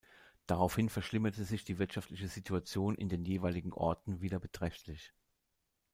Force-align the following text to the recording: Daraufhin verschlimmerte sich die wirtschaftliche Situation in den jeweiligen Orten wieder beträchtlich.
Daraufhin 0.47 0.89
verschlimmerte 0.89 1.43
sich 1.43 1.63
die 1.63 1.77
wirtschaftliche 1.77 2.27
Situation 2.27 2.95
in 2.95 3.07
den 3.07 3.23
jeweiligen 3.23 3.71
Orten 3.71 4.19
wieder 4.19 4.39
beträchtlich. 4.39 5.13